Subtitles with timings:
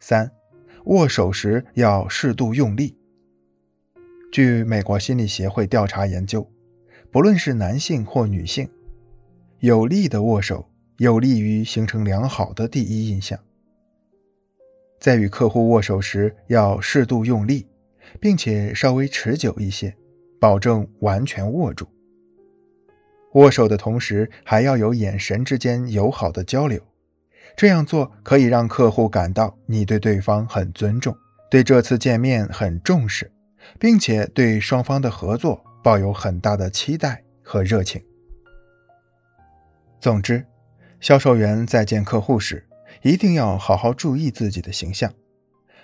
[0.00, 0.30] 三，
[0.86, 2.96] 握手时要适度用力。
[4.32, 6.50] 据美国心理协会调查研究，
[7.10, 8.68] 不论是男性或女性，
[9.58, 13.38] 有力的握手有利于形成良好的第一印象。
[14.98, 17.66] 在与客户握手时要适度用力，
[18.18, 19.94] 并且稍微持久一些，
[20.40, 21.86] 保证完全握住。
[23.34, 26.80] 握手的同时还要有眼神之间友好的交流，
[27.56, 31.16] 这样做可以让客户感到你对对方很尊重，
[31.50, 33.32] 对这次见面很重视。
[33.78, 38.02] 并且对双方的合作抱有很大的期待和热情。
[40.00, 40.46] 总之，
[40.98, 42.66] 销售员在见客户时，
[43.02, 45.12] 一定要好好注意自己的形象，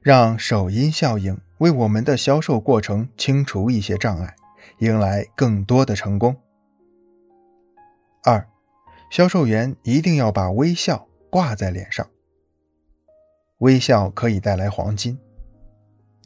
[0.00, 4.34] 让首因效应为我们的销售过程清除一些障碍，
[4.78, 6.36] 迎来更多的成功。
[8.24, 8.48] 二，
[9.10, 12.08] 销售员一定要把微笑挂在脸上，
[13.58, 15.18] 微笑可以带来黄金。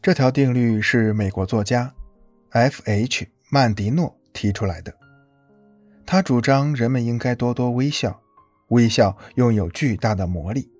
[0.00, 1.92] 这条定律是美国作家
[2.50, 3.28] F.H.
[3.50, 4.92] 曼迪诺提出来的。
[6.04, 8.20] 他主张人们应该多多微笑，
[8.68, 10.70] 微笑拥有巨大的魔力，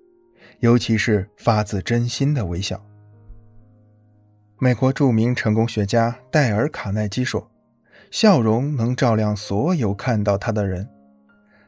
[0.59, 2.83] 尤其是发自真心的微笑。
[4.59, 7.51] 美国著名成功学家戴尔·卡耐基说
[8.11, 10.87] ：“笑容能照亮所有看到他的人，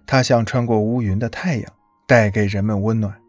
[0.06, 1.74] 他像穿过乌云的太阳，
[2.06, 3.20] 带给人们温暖。”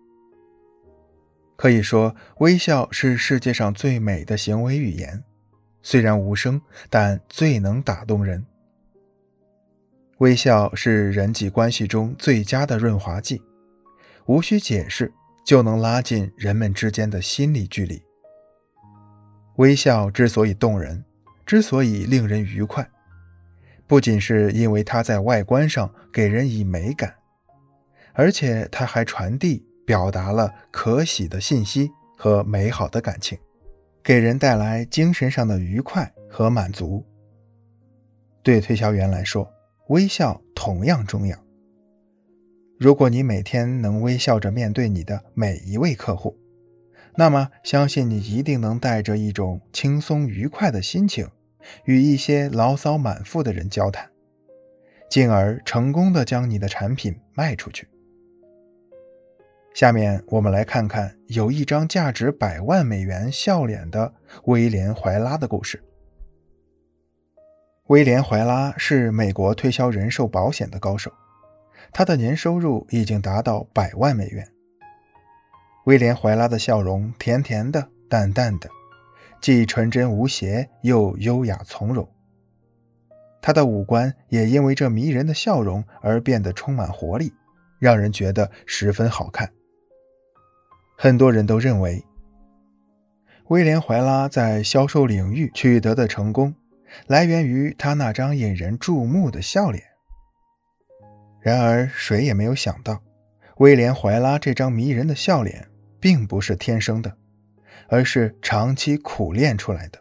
[1.56, 5.24] 可以说，微笑是世界上最美的行为语言，
[5.82, 6.60] 虽然无声，
[6.90, 8.44] 但最能打动人。
[10.18, 13.40] 微笑是人际关系中最佳的润滑剂，
[14.26, 15.12] 无需解释
[15.44, 18.02] 就能拉近人们之间的心理距离。
[19.56, 21.02] 微笑之所以动人，
[21.46, 22.86] 之所以令人愉快，
[23.86, 27.14] 不仅是因为它在外观上给人以美感，
[28.16, 29.64] 而且他还传递。
[29.86, 33.38] 表达了可喜的信息和美好的感情，
[34.02, 37.06] 给人带来精神上的愉快和满足。
[38.42, 39.48] 对推销员来说，
[39.90, 41.38] 微笑同样重要。
[42.80, 46.36] 如果你每天能微笑着面对你的每一位客户，
[47.14, 51.30] 那么相信你一定能带着一种轻松愉快的心情，
[51.84, 54.10] 与一些牢骚满腹的人交谈，
[55.08, 57.86] 进而成功的将你的产品卖出去。
[59.76, 64.14] 下面我们来看看有一张价值百万美元笑脸的
[64.44, 65.84] 威廉·怀拉的故事。
[67.88, 71.12] 威廉·怀拉是美国推销人寿保险的高手，
[71.92, 74.48] 他的年收入已经达到百万美元。
[75.84, 78.70] 威廉·怀拉的笑容甜甜的、淡淡的，
[79.42, 82.08] 既纯真无邪又优雅从容。
[83.42, 87.34] 他的五官也因为这迷人的笑容而变得充满活力，
[87.78, 89.52] 让人觉得十分好看。
[90.98, 92.02] 很多人都认为，
[93.48, 96.54] 威廉·怀拉在销售领域取得的成功，
[97.06, 99.84] 来源于他那张引人注目的笑脸。
[101.40, 103.02] 然而，谁也没有想到，
[103.58, 105.68] 威廉·怀拉这张迷人的笑脸
[106.00, 107.18] 并不是天生的，
[107.88, 110.00] 而是长期苦练出来的。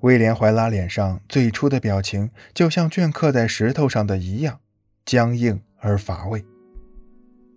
[0.00, 4.58] 威廉·怀拉脸上最初的表情，就像镌刻在石头上的一样，
[5.04, 6.44] 僵硬而乏味。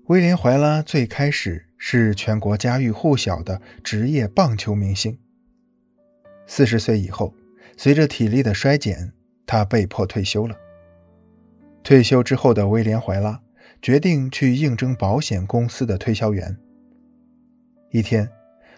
[0.07, 5.17] 威廉·怀拉最开始是全国家喻户晓的职业棒球明星。
[6.47, 7.33] 四十岁以后，
[7.77, 9.13] 随着体力的衰减，
[9.45, 10.57] 他被迫退休了。
[11.83, 13.41] 退休之后的威廉·怀拉
[13.81, 16.57] 决定去应征保险公司的推销员。
[17.91, 18.29] 一天，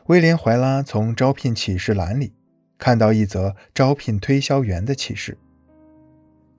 [0.08, 2.34] 威廉·怀拉从招聘启事栏里
[2.78, 5.38] 看到一则招聘推销员的启事，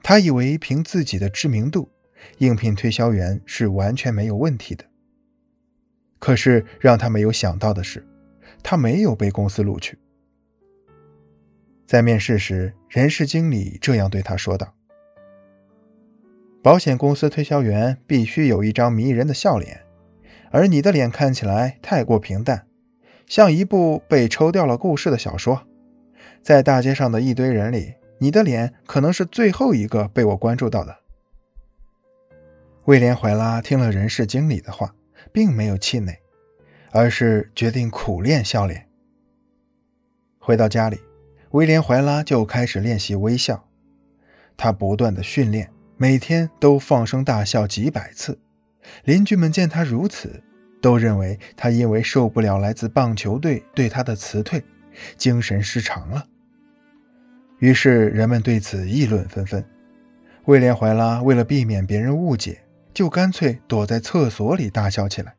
[0.02, 1.90] 他以为凭自己的知名度。
[2.38, 4.84] 应聘推销员是完全没有问题的。
[6.18, 8.06] 可是让他没有想到的是，
[8.62, 9.98] 他没有被公司录取。
[11.86, 14.74] 在面试时，人事经理这样对他说道
[16.64, 19.82] ：“保险公司推销员必须有一张迷人的笑脸，
[20.50, 22.66] 而你的脸看起来太过平淡，
[23.26, 25.66] 像一部被抽掉了故事的小说。
[26.42, 31.00] 在大街上的一堆人里，你的脸可能是最后一个被我关注到的。”
[32.86, 34.94] 威廉·怀拉听了人事经理的话，
[35.32, 36.18] 并没有气馁，
[36.90, 38.86] 而是决定苦练笑脸。
[40.38, 41.00] 回到家里，
[41.52, 43.66] 威廉·怀拉就开始练习微笑。
[44.54, 48.38] 他不断的训练，每天都放声大笑几百次。
[49.04, 50.42] 邻居们见他如此，
[50.82, 54.62] 都认为他因为受不了来自棒球队对他的辞退，
[55.16, 56.26] 精神失常了。
[57.60, 59.64] 于是人们对此议论纷纷。
[60.44, 62.60] 威廉·怀拉为了避免别人误解，
[62.94, 65.34] 就干脆躲在厕所里大笑起来。